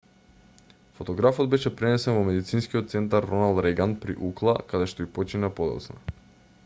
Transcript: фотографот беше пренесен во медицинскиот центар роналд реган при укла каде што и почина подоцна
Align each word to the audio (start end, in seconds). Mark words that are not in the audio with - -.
фотографот 0.99 1.47
беше 1.51 1.69
пренесен 1.81 2.15
во 2.19 2.23
медицинскиот 2.29 2.89
центар 2.95 3.29
роналд 3.33 3.63
реган 3.67 3.95
при 4.07 4.17
укла 4.31 4.57
каде 4.73 4.89
што 4.95 5.07
и 5.07 5.11
почина 5.19 5.53
подоцна 5.61 6.01